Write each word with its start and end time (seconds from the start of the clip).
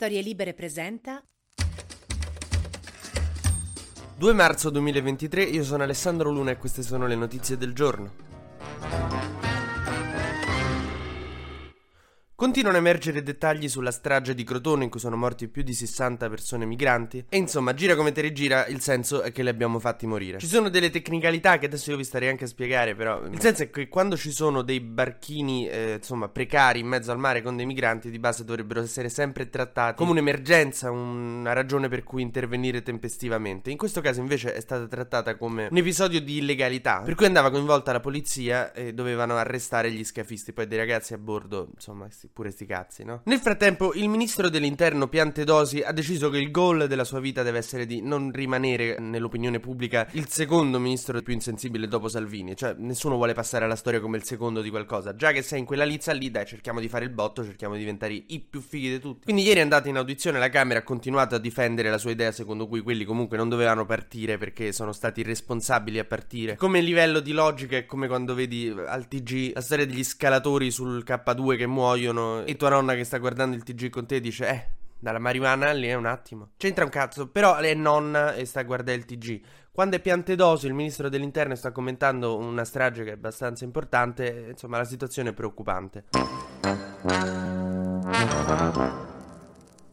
Storie 0.00 0.22
Libere 0.22 0.54
presenta 0.54 1.20
2 4.16 4.32
marzo 4.32 4.70
2023, 4.70 5.42
io 5.42 5.64
sono 5.64 5.82
Alessandro 5.82 6.30
Luna 6.30 6.52
e 6.52 6.56
queste 6.56 6.84
sono 6.84 7.08
le 7.08 7.16
notizie 7.16 7.56
del 7.56 7.72
giorno. 7.72 8.27
Continuano 12.40 12.76
a 12.76 12.80
emergere 12.80 13.24
dettagli 13.24 13.68
sulla 13.68 13.90
strage 13.90 14.32
di 14.32 14.44
Crotone 14.44 14.84
in 14.84 14.90
cui 14.90 15.00
sono 15.00 15.16
morti 15.16 15.48
più 15.48 15.64
di 15.64 15.74
60 15.74 16.28
persone 16.28 16.66
migranti 16.66 17.24
e 17.28 17.36
insomma 17.36 17.74
gira 17.74 17.96
come 17.96 18.12
te 18.12 18.20
rigira 18.20 18.64
il 18.66 18.78
senso 18.78 19.22
è 19.22 19.32
che 19.32 19.42
li 19.42 19.48
abbiamo 19.48 19.80
fatti 19.80 20.06
morire. 20.06 20.38
Ci 20.38 20.46
sono 20.46 20.68
delle 20.68 20.90
tecnicalità 20.90 21.58
che 21.58 21.66
adesso 21.66 21.90
io 21.90 21.96
vi 21.96 22.04
starei 22.04 22.28
anche 22.28 22.44
a 22.44 22.46
spiegare 22.46 22.94
però 22.94 23.24
il 23.24 23.40
senso 23.40 23.64
è 23.64 23.70
che 23.70 23.88
quando 23.88 24.16
ci 24.16 24.30
sono 24.30 24.62
dei 24.62 24.78
barchini 24.78 25.68
eh, 25.68 25.94
insomma 25.94 26.28
precari 26.28 26.78
in 26.78 26.86
mezzo 26.86 27.10
al 27.10 27.18
mare 27.18 27.42
con 27.42 27.56
dei 27.56 27.66
migranti 27.66 28.08
di 28.08 28.20
base 28.20 28.44
dovrebbero 28.44 28.82
essere 28.82 29.08
sempre 29.08 29.50
trattati 29.50 29.96
come 29.96 30.12
un'emergenza, 30.12 30.92
una 30.92 31.52
ragione 31.52 31.88
per 31.88 32.04
cui 32.04 32.22
intervenire 32.22 32.82
tempestivamente. 32.82 33.72
In 33.72 33.76
questo 33.76 34.00
caso 34.00 34.20
invece 34.20 34.54
è 34.54 34.60
stata 34.60 34.86
trattata 34.86 35.36
come 35.36 35.66
un 35.68 35.76
episodio 35.76 36.20
di 36.20 36.36
illegalità 36.36 37.02
per 37.04 37.16
cui 37.16 37.26
andava 37.26 37.50
coinvolta 37.50 37.90
la 37.90 37.98
polizia 37.98 38.72
e 38.72 38.94
dovevano 38.94 39.34
arrestare 39.34 39.90
gli 39.90 40.04
scafisti, 40.04 40.52
poi 40.52 40.68
dei 40.68 40.78
ragazzi 40.78 41.14
a 41.14 41.18
bordo 41.18 41.70
insomma 41.74 42.08
pure 42.32 42.50
sti 42.50 42.66
cazzi, 42.66 43.04
no? 43.04 43.22
Nel 43.24 43.38
frattempo, 43.38 43.92
il 43.94 44.08
ministro 44.08 44.48
dell'interno 44.48 45.08
Piantedosi 45.08 45.80
ha 45.80 45.92
deciso 45.92 46.30
che 46.30 46.38
il 46.38 46.50
goal 46.50 46.86
della 46.86 47.04
sua 47.04 47.20
vita 47.20 47.42
deve 47.42 47.58
essere 47.58 47.86
di 47.86 48.00
non 48.00 48.30
rimanere 48.32 48.98
nell'opinione 48.98 49.60
pubblica 49.60 50.06
il 50.12 50.28
secondo 50.28 50.78
ministro 50.78 51.20
più 51.22 51.34
insensibile 51.34 51.88
dopo 51.88 52.08
Salvini. 52.08 52.56
Cioè, 52.56 52.74
nessuno 52.78 53.16
vuole 53.16 53.34
passare 53.34 53.64
alla 53.64 53.76
storia 53.76 54.00
come 54.00 54.16
il 54.16 54.24
secondo 54.24 54.60
di 54.60 54.70
qualcosa. 54.70 55.14
Già 55.14 55.32
che 55.32 55.42
sei 55.42 55.60
in 55.60 55.64
quella 55.64 55.84
lizza 55.84 56.12
lì, 56.12 56.30
dai, 56.30 56.46
cerchiamo 56.46 56.80
di 56.80 56.88
fare 56.88 57.04
il 57.04 57.10
botto, 57.10 57.44
cerchiamo 57.44 57.74
di 57.74 57.80
diventare 57.80 58.12
i 58.14 58.40
più 58.40 58.60
fighi 58.60 58.90
di 58.90 58.98
tutti. 58.98 59.24
Quindi 59.24 59.42
ieri 59.42 59.58
è 59.58 59.62
andata 59.62 59.88
in 59.88 59.96
audizione 59.96 60.38
la 60.38 60.48
Camera 60.48 60.80
ha 60.80 60.82
continuato 60.82 61.34
a 61.34 61.38
difendere 61.38 61.90
la 61.90 61.98
sua 61.98 62.10
idea 62.10 62.32
secondo 62.32 62.66
cui 62.66 62.80
quelli 62.80 63.04
comunque 63.04 63.36
non 63.36 63.48
dovevano 63.48 63.84
partire 63.84 64.38
perché 64.38 64.72
sono 64.72 64.92
stati 64.92 65.22
responsabili 65.22 65.98
a 65.98 66.04
partire. 66.04 66.56
Come 66.56 66.80
livello 66.80 67.20
di 67.20 67.32
logica 67.32 67.76
è 67.76 67.86
come 67.86 68.06
quando 68.06 68.34
vedi 68.34 68.72
al 68.86 69.08
TG 69.08 69.52
la 69.54 69.60
storia 69.60 69.86
degli 69.86 70.04
scalatori 70.04 70.70
sul 70.70 71.02
K2 71.06 71.56
che 71.56 71.66
muoiono 71.66 72.17
telefono 72.18 72.44
e 72.44 72.56
tua 72.56 72.68
nonna 72.70 72.94
che 72.94 73.04
sta 73.04 73.18
guardando 73.18 73.56
il 73.56 73.62
TG 73.62 73.88
con 73.90 74.06
te 74.06 74.20
dice 74.20 74.48
eh 74.48 74.66
dalla 75.00 75.20
marijuana 75.20 75.70
lì 75.70 75.86
è 75.86 75.94
un 75.94 76.06
attimo. 76.06 76.48
C'entra 76.56 76.82
un 76.82 76.90
cazzo, 76.90 77.28
però 77.28 77.54
è 77.54 77.72
nonna 77.72 78.34
e 78.34 78.44
sta 78.44 78.58
a 78.60 78.64
guardare 78.64 78.98
il 78.98 79.04
TG. 79.04 79.40
Quando 79.70 79.94
è 79.94 80.00
Piantedosi, 80.00 80.66
il 80.66 80.74
ministro 80.74 81.08
dell'interno 81.08 81.54
sta 81.54 81.70
commentando 81.70 82.36
una 82.36 82.64
strage 82.64 83.04
che 83.04 83.10
è 83.10 83.12
abbastanza 83.12 83.64
importante, 83.64 84.46
insomma 84.50 84.78
la 84.78 84.84
situazione 84.84 85.30
è 85.30 85.32
preoccupante. 85.34 86.06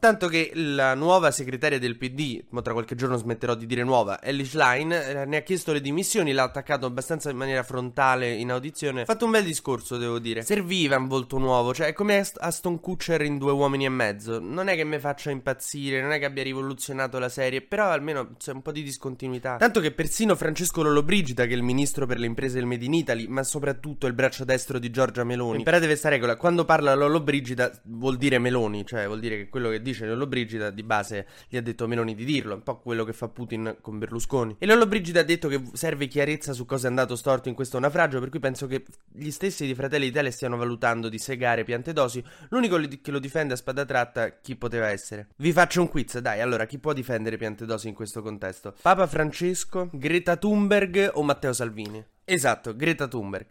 Tanto 0.06 0.28
che 0.28 0.52
la 0.54 0.94
nuova 0.94 1.32
segretaria 1.32 1.80
del 1.80 1.98
PD, 1.98 2.44
tra 2.62 2.74
qualche 2.74 2.94
giorno 2.94 3.18
smetterò 3.18 3.56
di 3.56 3.66
dire 3.66 3.82
nuova, 3.84 4.22
Ellie 4.22 4.46
Schlein, 4.46 4.92
eh, 4.92 5.26
ne 5.26 5.38
ha 5.38 5.42
chiesto 5.42 5.74
le 5.74 5.82
dimissioni, 5.82 6.32
l'ha 6.32 6.44
attaccato 6.44 6.86
abbastanza 6.86 7.32
in 7.32 7.38
maniera 7.38 7.64
frontale 7.64 8.32
in 8.32 8.52
audizione. 8.52 9.02
Ha 9.02 9.06
fatto 9.06 9.26
un 9.26 9.32
bel 9.32 9.44
discorso, 9.44 9.98
devo 9.98 10.20
dire. 10.20 10.44
Serviva 10.44 10.96
un 10.98 11.08
volto 11.08 11.40
nuovo, 11.40 11.74
cioè 11.74 11.88
è 11.88 11.94
come 11.94 12.24
Aston 12.38 12.80
Kutcher 12.80 13.24
in 13.24 13.40
Due 13.40 13.52
uomini 13.52 13.86
e 13.86 13.90
mezzo. 13.90 14.40
Non 14.40 14.68
è 14.68 14.76
che 14.76 14.84
mi 14.84 15.00
faccia 15.00 15.32
impazzire, 15.32 16.00
non 16.04 16.12
è 16.12 16.20
che 16.20 16.26
abbia 16.26 16.44
rivoluzionato 16.44 17.18
la 17.18 17.30
serie, 17.30 17.62
però 17.62 17.90
almeno 17.90 18.36
c'è 18.38 18.52
un 18.52 18.62
po' 18.62 18.72
di 18.72 18.84
discontinuità. 18.84 19.56
Tanto 19.56 19.80
che 19.80 19.90
persino 19.90 20.36
Francesco 20.36 20.84
Lollobrigida, 20.84 21.46
che 21.46 21.54
è 21.54 21.56
il 21.56 21.64
ministro 21.64 22.06
per 22.06 22.20
le 22.20 22.28
imprese 22.28 22.60
del 22.60 22.68
Made 22.68 22.86
in 22.86 22.94
Italy, 22.94 23.26
ma 23.26 23.42
soprattutto 23.42 24.06
il 24.06 24.14
braccio 24.14 24.46
destro 24.46 24.78
di 24.78 24.92
Giorgia 24.92 25.24
Meloni, 25.24 25.58
imparate 25.58 25.88
questa 25.88 26.10
regola, 26.10 26.36
quando 26.36 26.64
parla 26.64 26.94
Lollobrigida 26.94 27.72
vuol 27.86 28.18
dire 28.18 28.38
Meloni, 28.38 28.86
cioè 28.86 29.08
vuol 29.08 29.20
dire 29.20 29.38
che 29.38 29.50
quello 29.50 29.72
che 29.72 29.82
dice 29.82 29.94
dice 29.96 30.06
Lollobrigida 30.06 30.70
di 30.70 30.84
base 30.84 31.26
gli 31.48 31.58
ha 31.58 31.62
detto 31.62 31.88
Meloni 31.88 32.14
di 32.14 32.26
dirlo, 32.26 32.54
un 32.54 32.64
po' 32.64 32.80
quello 32.80 33.04
che 33.04 33.14
fa 33.14 33.30
Putin 33.30 33.78
con 33.82 33.98
Berlusconi. 33.98 34.58
E 34.60 34.66
Lollobrigida 34.66 35.22
ha 35.22 35.24
detto 35.24 35.48
che 35.48 35.62
serve 35.74 36.08
chiarezza 36.08 36.54
su 36.54 36.66
cosa 36.66 36.88
è 36.88 36.90
andato 36.90 37.16
storto 37.16 37.50
in 37.50 37.56
questo 37.56 37.80
naufragio, 37.80 38.20
per 38.20 38.30
cui 38.30 38.40
penso 38.40 38.68
che 38.68 38.86
gli 39.12 39.32
stessi 39.32 39.66
di 39.66 39.74
Fratelli 39.74 40.08
d'Italia 40.08 40.32
stiano 40.32 40.58
valutando 40.58 41.10
di 41.10 41.18
segare 41.18 41.64
Piantedosi. 41.64 42.24
L'unico 42.50 42.80
che 43.02 43.12
lo 43.12 43.20
difende 43.20 43.54
a 43.54 43.58
spada 43.58 43.86
tratta 43.86 44.40
chi 44.42 44.56
poteva 44.56 44.90
essere. 44.90 45.30
Vi 45.38 45.52
faccio 45.52 45.82
un 45.82 45.88
quiz, 45.88 46.20
dai, 46.20 46.42
allora 46.42 46.66
chi 46.66 46.78
può 46.78 46.94
difendere 46.94 47.38
Piantedosi 47.38 47.88
in 47.88 47.94
questo 47.94 48.22
contesto? 48.22 48.76
Papa 48.82 49.08
Francesco, 49.08 49.90
Greta 49.94 50.36
Thunberg 50.36 51.12
o 51.14 51.24
Matteo 51.24 51.54
Salvini? 51.54 52.04
Esatto, 52.24 52.76
Greta 52.76 53.08
Thunberg. 53.08 53.46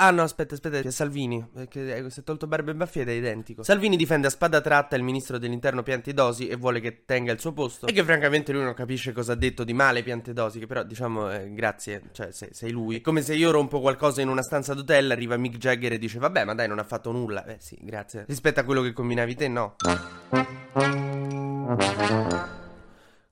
Ah 0.00 0.12
no, 0.12 0.22
aspetta, 0.22 0.54
aspetta, 0.54 0.78
è 0.78 0.90
Salvini, 0.92 1.44
perché 1.52 1.96
eh, 1.96 2.08
si 2.10 2.20
è 2.20 2.22
tolto 2.22 2.46
barba 2.46 2.70
e 2.70 2.74
baffie 2.76 3.02
ed 3.02 3.08
è 3.08 3.12
identico. 3.12 3.64
Salvini 3.64 3.96
difende 3.96 4.28
a 4.28 4.30
spada 4.30 4.60
tratta 4.60 4.94
il 4.94 5.02
ministro 5.02 5.38
dell'interno 5.38 5.82
Piantedosi 5.82 6.46
e 6.46 6.54
vuole 6.54 6.78
che 6.78 7.04
tenga 7.04 7.32
il 7.32 7.40
suo 7.40 7.52
posto. 7.52 7.86
E 7.86 7.92
che 7.92 8.04
francamente 8.04 8.52
lui 8.52 8.62
non 8.62 8.74
capisce 8.74 9.10
cosa 9.10 9.32
ha 9.32 9.34
detto 9.34 9.64
di 9.64 9.72
male 9.72 10.04
Piantedosi, 10.04 10.60
che 10.60 10.68
però 10.68 10.84
diciamo, 10.84 11.32
eh, 11.32 11.52
grazie, 11.52 12.02
cioè 12.12 12.30
sei, 12.30 12.50
sei 12.52 12.70
lui. 12.70 12.98
È 12.98 13.00
come 13.00 13.22
se 13.22 13.34
io 13.34 13.50
rompo 13.50 13.80
qualcosa 13.80 14.20
in 14.20 14.28
una 14.28 14.42
stanza 14.42 14.72
d'hotel, 14.72 15.10
arriva 15.10 15.36
Mick 15.36 15.56
Jagger 15.56 15.94
e 15.94 15.98
dice 15.98 16.20
vabbè 16.20 16.44
ma 16.44 16.54
dai 16.54 16.68
non 16.68 16.78
ha 16.78 16.84
fatto 16.84 17.10
nulla. 17.10 17.44
Eh 17.44 17.56
sì, 17.58 17.76
grazie. 17.80 18.24
Rispetto 18.28 18.60
a 18.60 18.62
quello 18.62 18.82
che 18.82 18.92
combinavi 18.92 19.34
te, 19.34 19.48
no. 19.48 19.74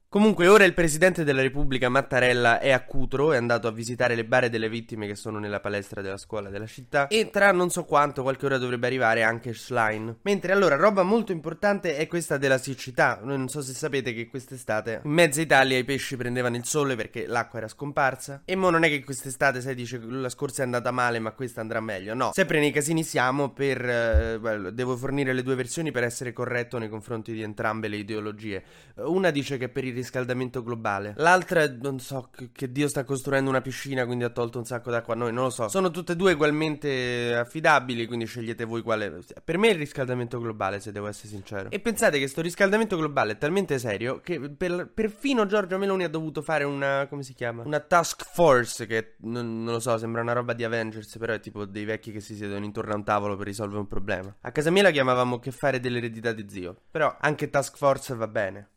Comunque, 0.08 0.46
ora 0.46 0.64
il 0.64 0.72
presidente 0.72 1.24
della 1.24 1.42
Repubblica 1.42 1.88
Mattarella 1.88 2.60
è 2.60 2.70
a 2.70 2.84
Cutro, 2.84 3.32
è 3.32 3.36
andato 3.36 3.66
a 3.66 3.72
visitare 3.72 4.14
le 4.14 4.24
bare 4.24 4.48
delle 4.48 4.68
vittime 4.68 5.08
che 5.08 5.16
sono 5.16 5.40
nella 5.40 5.58
palestra 5.58 6.00
della 6.00 6.16
scuola 6.16 6.48
della 6.48 6.66
città. 6.66 7.08
E 7.08 7.28
tra 7.28 7.50
non 7.50 7.70
so 7.70 7.84
quanto, 7.84 8.22
qualche 8.22 8.46
ora 8.46 8.56
dovrebbe 8.56 8.86
arrivare 8.86 9.24
anche 9.24 9.52
Schlein. 9.52 10.18
Mentre 10.22 10.52
allora, 10.52 10.76
roba 10.76 11.02
molto 11.02 11.32
importante 11.32 11.96
è 11.96 12.06
questa 12.06 12.38
della 12.38 12.56
siccità. 12.56 13.18
Noi 13.20 13.36
non 13.36 13.48
so 13.48 13.60
se 13.62 13.74
sapete 13.74 14.14
che 14.14 14.28
quest'estate 14.28 15.00
in 15.02 15.10
mezza 15.10 15.40
Italia 15.40 15.76
i 15.76 15.84
pesci 15.84 16.16
prendevano 16.16 16.54
il 16.54 16.64
sole 16.64 16.94
perché 16.94 17.26
l'acqua 17.26 17.58
era 17.58 17.68
scomparsa. 17.68 18.42
E 18.44 18.54
mo 18.54 18.70
non 18.70 18.84
è 18.84 18.88
che 18.88 19.02
quest'estate, 19.02 19.60
sai, 19.60 19.74
dice 19.74 19.98
la 19.98 20.28
scorsa 20.28 20.62
è 20.62 20.64
andata 20.64 20.92
male, 20.92 21.18
ma 21.18 21.32
questa 21.32 21.60
andrà 21.60 21.80
meglio. 21.80 22.14
No, 22.14 22.30
sempre 22.32 22.60
nei 22.60 22.70
casini 22.70 23.02
siamo 23.02 23.50
per. 23.50 23.84
Eh, 23.84 24.36
well, 24.36 24.68
devo 24.68 24.96
fornire 24.96 25.32
le 25.32 25.42
due 25.42 25.56
versioni 25.56 25.90
per 25.90 26.04
essere 26.04 26.32
corretto 26.32 26.78
nei 26.78 26.88
confronti 26.88 27.32
di 27.32 27.42
entrambe 27.42 27.88
le 27.88 27.96
ideologie. 27.96 28.62
Una 28.98 29.30
dice 29.30 29.58
che 29.58 29.68
per 29.68 29.84
il 29.84 29.94
riscaldamento 29.96 30.62
globale. 30.62 31.14
L'altra, 31.16 31.68
non 31.80 31.98
so, 31.98 32.30
che, 32.52 32.70
Dio 32.70 32.88
sta 32.88 33.04
costruendo 33.04 33.50
una 33.50 33.60
piscina, 33.60 34.04
quindi 34.06 34.24
ha 34.24 34.30
tolto 34.30 34.58
un 34.58 34.64
sacco 34.64 34.90
d'acqua 34.90 35.14
a 35.14 35.16
noi, 35.16 35.32
non 35.32 35.44
lo 35.44 35.50
so. 35.50 35.68
Sono 35.68 35.90
tutte 35.90 36.12
e 36.12 36.16
due 36.16 36.34
ugualmente 36.34 37.34
affidabili, 37.34 38.06
quindi 38.06 38.26
scegliete 38.26 38.64
voi 38.64 38.82
quale. 38.82 39.20
Per 39.42 39.58
me 39.58 39.68
è 39.68 39.72
il 39.72 39.78
riscaldamento 39.78 40.38
globale, 40.38 40.80
se 40.80 40.92
devo 40.92 41.08
essere 41.08 41.28
sincero. 41.28 41.70
E 41.70 41.80
pensate 41.80 42.18
che 42.18 42.28
sto 42.28 42.40
riscaldamento 42.40 42.96
globale 42.96 43.32
è 43.32 43.38
talmente 43.38 43.78
serio 43.78 44.20
che 44.20 44.38
per, 44.50 44.90
perfino 44.92 45.46
Giorgio 45.46 45.78
Meloni 45.78 46.04
ha 46.04 46.08
dovuto 46.08 46.42
fare 46.42 46.64
una. 46.64 47.06
come 47.08 47.22
si 47.22 47.34
chiama? 47.34 47.62
Una 47.64 47.80
task 47.80 48.24
force, 48.32 48.86
che 48.86 49.14
non, 49.20 49.64
non 49.64 49.74
lo 49.74 49.80
so, 49.80 49.96
sembra 49.98 50.22
una 50.22 50.32
roba 50.32 50.52
di 50.52 50.64
Avengers, 50.64 51.16
però 51.18 51.32
è 51.32 51.40
tipo 51.40 51.64
dei 51.64 51.84
vecchi 51.84 52.12
che 52.12 52.20
si 52.20 52.34
siedono 52.34 52.64
intorno 52.64 52.92
a 52.92 52.96
un 52.96 53.04
tavolo 53.04 53.36
per 53.36 53.46
risolvere 53.46 53.80
un 53.80 53.88
problema. 53.88 54.34
A 54.40 54.52
casa 54.52 54.70
mia 54.70 54.82
la 54.82 54.90
chiamavamo 54.90 55.38
che 55.38 55.50
fare 55.50 55.80
dell'eredità 55.80 56.32
di 56.32 56.46
zio. 56.48 56.76
Però 56.90 57.16
anche 57.20 57.50
task 57.50 57.76
force 57.76 58.14
va 58.14 58.28
bene. 58.28 58.70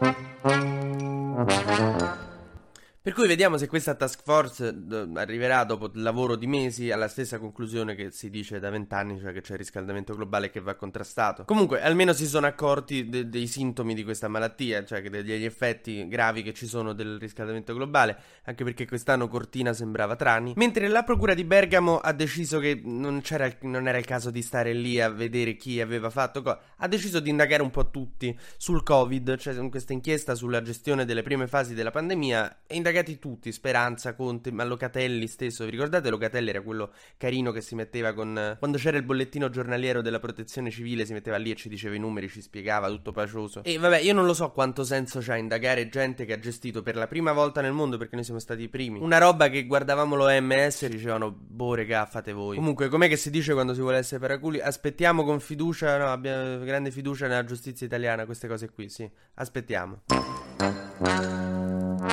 Thank 0.00 0.16
you. 0.44 2.27
Per 3.08 3.16
cui 3.16 3.26
vediamo 3.26 3.56
se 3.56 3.68
questa 3.68 3.94
task 3.94 4.20
force 4.22 4.66
arriverà 5.14 5.64
dopo 5.64 5.86
il 5.86 6.02
lavoro 6.02 6.36
di 6.36 6.46
mesi 6.46 6.90
alla 6.90 7.08
stessa 7.08 7.38
conclusione 7.38 7.94
che 7.94 8.10
si 8.10 8.28
dice 8.28 8.58
da 8.58 8.68
vent'anni, 8.68 9.18
cioè 9.18 9.32
che 9.32 9.40
c'è 9.40 9.52
il 9.52 9.60
riscaldamento 9.60 10.14
globale 10.14 10.50
che 10.50 10.60
va 10.60 10.74
contrastato. 10.74 11.46
Comunque, 11.46 11.80
almeno 11.80 12.12
si 12.12 12.26
sono 12.26 12.44
accorti 12.46 13.08
de- 13.08 13.30
dei 13.30 13.46
sintomi 13.46 13.94
di 13.94 14.04
questa 14.04 14.28
malattia, 14.28 14.84
cioè 14.84 15.00
degli 15.00 15.42
effetti 15.42 16.06
gravi 16.06 16.42
che 16.42 16.52
ci 16.52 16.66
sono 16.66 16.92
del 16.92 17.18
riscaldamento 17.18 17.72
globale, 17.72 18.14
anche 18.44 18.62
perché 18.62 18.86
quest'anno 18.86 19.26
Cortina 19.26 19.72
sembrava 19.72 20.14
Trani. 20.14 20.52
Mentre 20.56 20.86
la 20.88 21.02
procura 21.02 21.32
di 21.32 21.44
Bergamo 21.44 21.96
ha 21.96 22.12
deciso 22.12 22.58
che 22.58 22.78
non, 22.84 23.22
non 23.62 23.88
era 23.88 23.96
il 23.96 24.04
caso 24.04 24.30
di 24.30 24.42
stare 24.42 24.74
lì 24.74 25.00
a 25.00 25.08
vedere 25.08 25.56
chi 25.56 25.80
aveva 25.80 26.10
fatto 26.10 26.42
cosa, 26.42 26.60
ha 26.76 26.86
deciso 26.86 27.20
di 27.20 27.30
indagare 27.30 27.62
un 27.62 27.70
po' 27.70 27.88
tutti 27.88 28.38
sul 28.58 28.82
Covid, 28.82 29.38
cioè 29.38 29.54
in 29.54 29.70
questa 29.70 29.94
inchiesta 29.94 30.34
sulla 30.34 30.60
gestione 30.60 31.06
delle 31.06 31.22
prime 31.22 31.46
fasi 31.46 31.72
della 31.72 31.90
pandemia, 31.90 32.64
e 32.66 32.76
indagare 32.76 32.96
cagati 32.98 33.18
tutti, 33.18 33.52
Speranza, 33.52 34.14
Conte, 34.14 34.50
ma 34.50 34.64
Locatelli 34.64 35.26
stesso, 35.28 35.64
vi 35.64 35.70
ricordate 35.70 36.10
Locatelli 36.10 36.50
era 36.50 36.60
quello 36.60 36.90
carino 37.16 37.52
che 37.52 37.60
si 37.60 37.74
metteva 37.74 38.12
con... 38.12 38.56
quando 38.58 38.76
c'era 38.76 38.96
il 38.96 39.04
bollettino 39.04 39.48
giornaliero 39.48 40.02
della 40.02 40.18
protezione 40.18 40.70
civile 40.70 41.04
si 41.06 41.12
metteva 41.12 41.36
lì 41.36 41.50
e 41.50 41.54
ci 41.54 41.68
diceva 41.68 41.94
i 41.94 41.98
numeri, 41.98 42.28
ci 42.28 42.42
spiegava, 42.42 42.88
tutto 42.88 43.12
pacioso. 43.12 43.62
E 43.62 43.78
vabbè, 43.78 44.00
io 44.00 44.12
non 44.12 44.26
lo 44.26 44.34
so 44.34 44.50
quanto 44.50 44.82
senso 44.82 45.20
c'ha 45.20 45.36
indagare 45.36 45.88
gente 45.88 46.24
che 46.24 46.32
ha 46.32 46.38
gestito 46.38 46.82
per 46.82 46.96
la 46.96 47.06
prima 47.06 47.32
volta 47.32 47.60
nel 47.60 47.72
mondo, 47.72 47.96
perché 47.96 48.16
noi 48.16 48.24
siamo 48.24 48.40
stati 48.40 48.62
i 48.62 48.68
primi, 48.68 48.98
una 48.98 49.18
roba 49.18 49.48
che 49.48 49.64
guardavamo 49.66 50.16
l'OMS 50.16 50.82
e 50.82 50.88
dicevano, 50.88 51.30
boh 51.30 51.74
regà, 51.74 52.06
fate 52.06 52.32
voi. 52.32 52.56
Comunque, 52.56 52.88
com'è 52.88 53.08
che 53.08 53.16
si 53.16 53.30
dice 53.30 53.52
quando 53.52 53.74
si 53.74 53.80
vuole 53.80 53.98
essere 53.98 54.20
paraculi? 54.20 54.60
Aspettiamo 54.60 55.24
con 55.24 55.38
fiducia, 55.40 55.96
no, 55.98 56.06
abbiamo 56.06 56.64
grande 56.64 56.90
fiducia 56.90 57.28
nella 57.28 57.44
giustizia 57.44 57.86
italiana, 57.86 58.24
queste 58.24 58.48
cose 58.48 58.70
qui, 58.70 58.88
sì. 58.88 59.08
Aspettiamo. 59.34 60.02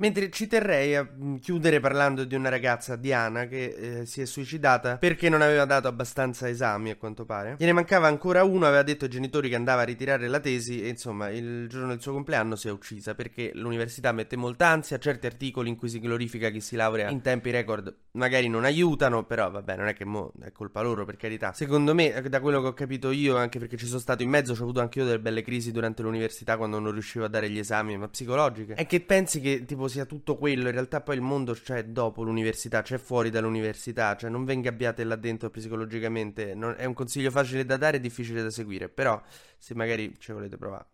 Mentre 0.00 0.30
ci 0.30 0.46
terrei 0.46 0.96
a 0.96 1.06
mm, 1.06 1.36
chiudere 1.36 1.78
parlando 1.78 2.24
di 2.24 2.34
una 2.34 2.48
ragazza, 2.48 2.96
Diana, 2.96 3.46
che 3.46 4.00
eh, 4.00 4.06
si 4.06 4.22
è 4.22 4.24
suicidata 4.24 4.96
perché 4.96 5.28
non 5.28 5.42
aveva 5.42 5.66
dato 5.66 5.88
abbastanza 5.88 6.48
esami, 6.48 6.90
a 6.90 6.96
quanto 6.96 7.26
pare. 7.26 7.56
Gliene 7.58 7.72
mancava 7.72 8.06
ancora 8.06 8.42
uno, 8.42 8.66
aveva 8.66 8.82
detto 8.82 9.04
ai 9.04 9.10
genitori 9.10 9.50
che 9.50 9.56
andava 9.56 9.82
a 9.82 9.84
ritirare 9.84 10.26
la 10.26 10.40
tesi 10.40 10.82
e 10.82 10.88
insomma 10.88 11.28
il 11.28 11.66
giorno 11.68 11.88
del 11.88 12.00
suo 12.00 12.12
compleanno 12.12 12.56
si 12.56 12.68
è 12.68 12.70
uccisa 12.70 13.14
perché 13.14 13.50
l'università 13.52 14.10
mette 14.12 14.36
molta 14.36 14.68
ansia, 14.68 14.98
certi 14.98 15.26
articoli 15.26 15.68
in 15.68 15.76
cui 15.76 15.90
si 15.90 16.00
glorifica 16.00 16.48
chi 16.48 16.60
si 16.60 16.76
laurea 16.76 17.10
in 17.10 17.20
tempi 17.20 17.50
record 17.50 17.94
magari 18.12 18.48
non 18.48 18.64
aiutano, 18.64 19.24
però 19.24 19.50
vabbè 19.50 19.76
non 19.76 19.88
è 19.88 19.92
che 19.92 20.06
mo 20.06 20.32
è 20.42 20.50
colpa 20.50 20.80
loro 20.80 21.04
per 21.04 21.16
carità. 21.16 21.52
Secondo 21.52 21.94
me, 21.94 22.22
da 22.28 22.40
quello 22.40 22.62
che 22.62 22.68
ho 22.68 22.72
capito 22.72 23.10
io, 23.10 23.36
anche 23.36 23.58
perché 23.58 23.76
ci 23.76 23.86
sono 23.86 24.00
stato 24.00 24.22
in 24.22 24.30
mezzo, 24.30 24.52
ho 24.52 24.56
avuto 24.56 24.80
anche 24.80 25.00
io 25.00 25.04
delle 25.04 25.20
belle 25.20 25.42
crisi 25.42 25.72
durante 25.72 26.02
l'università 26.02 26.56
quando 26.56 26.78
non 26.78 26.92
riuscivo 26.92 27.26
a 27.26 27.28
dare 27.28 27.50
gli 27.50 27.58
esami, 27.58 27.98
ma 27.98 28.08
psicologiche, 28.08 28.74
è 28.74 28.86
che 28.86 29.00
pensi 29.00 29.40
che 29.40 29.64
tipo 29.66 29.88
sia 29.90 30.06
tutto 30.06 30.38
quello, 30.38 30.68
in 30.68 30.72
realtà 30.72 31.02
poi 31.02 31.16
il 31.16 31.20
mondo 31.20 31.52
c'è 31.52 31.84
dopo 31.84 32.22
l'università, 32.22 32.80
c'è 32.80 32.96
fuori 32.96 33.28
dall'università, 33.28 34.16
cioè 34.16 34.30
non 34.30 34.46
vi 34.46 34.54
ingabbiate 34.54 35.04
là 35.04 35.16
dentro 35.16 35.50
psicologicamente, 35.50 36.54
non, 36.54 36.74
è 36.78 36.86
un 36.86 36.94
consiglio 36.94 37.30
facile 37.30 37.66
da 37.66 37.76
dare 37.76 37.98
e 37.98 38.00
difficile 38.00 38.42
da 38.42 38.50
seguire, 38.50 38.88
però 38.88 39.20
se 39.58 39.74
magari 39.74 40.14
ci 40.18 40.32
volete 40.32 40.56
provare. 40.56 40.86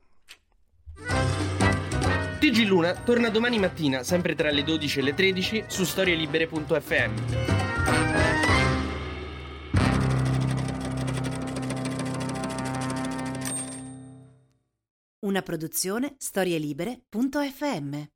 TG 2.40 2.66
Luna 2.66 2.94
torna 2.94 3.28
domani 3.28 3.58
mattina, 3.58 4.02
sempre 4.02 4.34
tra 4.34 4.50
le 4.50 4.62
12 4.62 4.98
e 4.98 5.02
le 5.02 5.14
13, 5.14 5.64
su 5.68 5.84
storielibere.fm. 5.84 7.14
Una 15.20 15.42
produzione 15.42 16.14
storielibere.fm 16.18 18.15